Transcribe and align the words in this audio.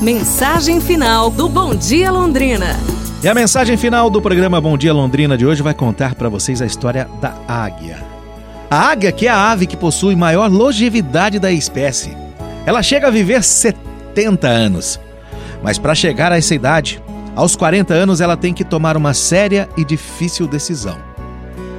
Mensagem 0.00 0.80
final 0.80 1.30
do 1.30 1.46
Bom 1.46 1.74
Dia 1.74 2.10
Londrina. 2.10 2.74
E 3.22 3.28
a 3.28 3.34
mensagem 3.34 3.76
final 3.76 4.08
do 4.08 4.22
programa 4.22 4.58
Bom 4.58 4.74
Dia 4.78 4.94
Londrina 4.94 5.36
de 5.36 5.44
hoje 5.44 5.62
vai 5.62 5.74
contar 5.74 6.14
para 6.14 6.30
vocês 6.30 6.62
a 6.62 6.64
história 6.64 7.06
da 7.20 7.34
águia. 7.46 7.98
A 8.70 8.78
águia, 8.78 9.12
que 9.12 9.26
é 9.26 9.30
a 9.30 9.50
ave 9.50 9.66
que 9.66 9.76
possui 9.76 10.16
maior 10.16 10.50
longevidade 10.50 11.38
da 11.38 11.52
espécie. 11.52 12.16
Ela 12.64 12.82
chega 12.82 13.08
a 13.08 13.10
viver 13.10 13.44
70 13.44 14.48
anos. 14.48 14.98
Mas 15.62 15.76
para 15.76 15.94
chegar 15.94 16.32
a 16.32 16.38
essa 16.38 16.54
idade, 16.54 17.02
aos 17.36 17.54
40 17.54 17.92
anos 17.92 18.22
ela 18.22 18.38
tem 18.38 18.54
que 18.54 18.64
tomar 18.64 18.96
uma 18.96 19.12
séria 19.12 19.68
e 19.76 19.84
difícil 19.84 20.48
decisão. 20.48 20.96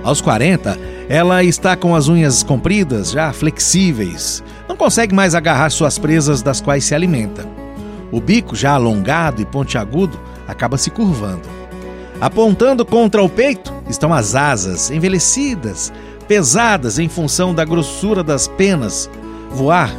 Aos 0.03 0.21
40, 0.21 0.77
ela 1.09 1.43
está 1.43 1.75
com 1.75 1.95
as 1.95 2.07
unhas 2.07 2.43
compridas, 2.43 3.09
já 3.09 3.33
flexíveis, 3.33 4.43
não 4.69 4.77
consegue 4.77 5.15
mais 5.15 5.33
agarrar 5.33 5.71
suas 5.71 5.97
presas 5.97 6.43
das 6.43 6.61
quais 6.61 6.83
se 6.83 6.93
alimenta. 6.93 7.60
O 8.11 8.19
bico, 8.19 8.55
já 8.55 8.73
alongado 8.73 9.41
e 9.41 9.45
pontiagudo, 9.45 10.19
acaba 10.47 10.77
se 10.77 10.89
curvando. 10.89 11.47
Apontando 12.19 12.85
contra 12.85 13.23
o 13.23 13.29
peito 13.29 13.73
estão 13.89 14.13
as 14.13 14.35
asas, 14.35 14.91
envelhecidas, 14.91 15.91
pesadas 16.27 16.99
em 16.99 17.09
função 17.09 17.53
da 17.53 17.65
grossura 17.65 18.23
das 18.23 18.47
penas. 18.47 19.09
Voar 19.49 19.91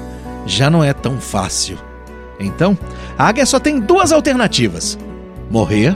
já 0.46 0.70
não 0.70 0.84
é 0.84 0.92
tão 0.92 1.18
fácil. 1.20 1.78
Então, 2.38 2.76
a 3.16 3.28
águia 3.28 3.46
só 3.46 3.58
tem 3.58 3.80
duas 3.80 4.12
alternativas: 4.12 4.98
morrer 5.50 5.94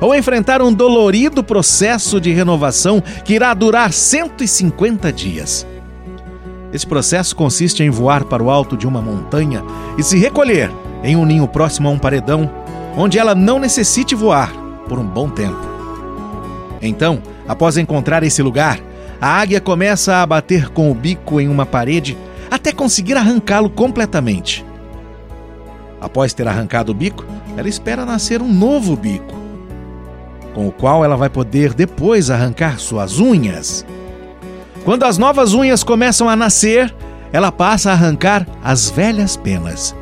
ou 0.00 0.14
enfrentar 0.14 0.60
um 0.60 0.72
dolorido 0.72 1.44
processo 1.44 2.20
de 2.20 2.32
renovação 2.32 3.00
que 3.24 3.34
irá 3.34 3.54
durar 3.54 3.92
150 3.92 5.12
dias. 5.12 5.66
Esse 6.72 6.86
processo 6.86 7.36
consiste 7.36 7.82
em 7.82 7.90
voar 7.90 8.24
para 8.24 8.42
o 8.42 8.50
alto 8.50 8.76
de 8.76 8.86
uma 8.86 9.00
montanha 9.00 9.62
e 9.96 10.02
se 10.02 10.18
recolher 10.18 10.70
em 11.02 11.16
um 11.16 11.24
ninho 11.24 11.48
próximo 11.48 11.88
a 11.88 11.92
um 11.92 11.98
paredão, 11.98 12.50
onde 12.96 13.18
ela 13.18 13.34
não 13.34 13.58
necessite 13.58 14.14
voar 14.14 14.52
por 14.88 14.98
um 14.98 15.06
bom 15.06 15.28
tempo. 15.28 15.60
Então, 16.80 17.22
após 17.46 17.76
encontrar 17.76 18.22
esse 18.22 18.42
lugar, 18.42 18.78
a 19.20 19.40
águia 19.40 19.60
começa 19.60 20.16
a 20.16 20.26
bater 20.26 20.68
com 20.70 20.90
o 20.90 20.94
bico 20.94 21.40
em 21.40 21.48
uma 21.48 21.64
parede 21.64 22.18
até 22.50 22.72
conseguir 22.72 23.16
arrancá-lo 23.16 23.70
completamente. 23.70 24.64
Após 26.00 26.34
ter 26.34 26.46
arrancado 26.48 26.90
o 26.90 26.94
bico, 26.94 27.24
ela 27.56 27.68
espera 27.68 28.04
nascer 28.04 28.42
um 28.42 28.52
novo 28.52 28.96
bico, 28.96 29.34
com 30.52 30.66
o 30.66 30.72
qual 30.72 31.04
ela 31.04 31.16
vai 31.16 31.30
poder 31.30 31.72
depois 31.72 32.30
arrancar 32.30 32.80
suas 32.80 33.20
unhas. 33.20 33.86
Quando 34.84 35.04
as 35.04 35.16
novas 35.16 35.54
unhas 35.54 35.84
começam 35.84 36.28
a 36.28 36.34
nascer, 36.34 36.92
ela 37.32 37.52
passa 37.52 37.90
a 37.90 37.92
arrancar 37.92 38.46
as 38.62 38.90
velhas 38.90 39.36
penas. 39.36 39.94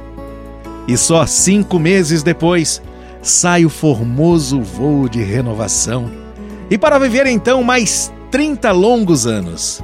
E 0.87 0.97
só 0.97 1.27
cinco 1.27 1.79
meses 1.79 2.23
depois 2.23 2.83
sai 3.23 3.65
o 3.65 3.71
formoso 3.71 4.61
voo 4.61 5.09
de 5.09 5.23
renovação. 5.23 6.11
E 6.71 6.79
para 6.79 6.99
viver 6.99 7.27
então 7.27 7.63
mais 7.63 8.13
30 8.31 8.71
longos 8.73 9.27
anos. 9.27 9.83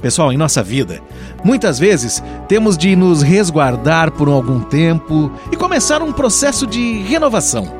Pessoal, 0.00 0.32
em 0.32 0.36
nossa 0.36 0.62
vida, 0.62 1.00
muitas 1.42 1.78
vezes 1.78 2.22
temos 2.46 2.78
de 2.78 2.94
nos 2.94 3.20
resguardar 3.22 4.12
por 4.12 4.28
algum 4.28 4.60
tempo 4.60 5.32
e 5.50 5.56
começar 5.56 6.02
um 6.02 6.12
processo 6.12 6.66
de 6.66 7.02
renovação. 7.02 7.76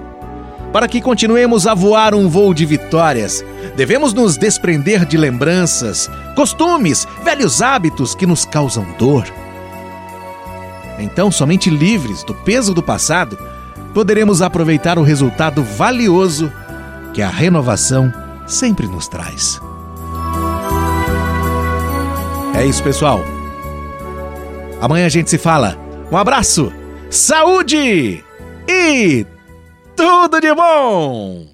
Para 0.73 0.89
que 0.89 1.01
continuemos 1.01 1.67
a 1.67 1.75
voar 1.75 2.15
um 2.15 2.29
voo 2.29 2.53
de 2.53 2.67
vitórias, 2.67 3.45
devemos 3.77 4.13
nos 4.13 4.37
desprender 4.37 5.07
de 5.07 5.17
lembranças, 5.17 6.11
costumes, 6.35 7.07
velhos 7.23 7.63
hábitos 7.63 8.15
que 8.15 8.27
nos 8.27 8.45
causam 8.45 8.87
dor. 8.99 9.25
Então, 10.99 11.31
somente 11.31 11.71
livres 11.71 12.23
do 12.25 12.35
peso 12.35 12.75
do 12.75 12.83
passado, 12.83 13.39
poderemos 13.95 14.43
aproveitar 14.43 14.99
o 14.99 15.03
resultado 15.03 15.63
valioso 15.63 16.53
que 17.15 17.23
a 17.23 17.29
renovação 17.29 18.13
sempre 18.47 18.87
nos 18.87 19.09
traz. 19.09 19.61
É 22.55 22.65
isso, 22.67 22.83
pessoal. 22.83 23.23
Amanhã 24.81 25.07
a 25.07 25.11
gente 25.11 25.31
se 25.31 25.39
fala. 25.39 25.79
Um 26.11 26.17
abraço, 26.17 26.73
saúde 27.11 28.25
e 28.69 29.27
tudo 29.95 30.41
de 30.41 30.55
bom! 30.55 31.47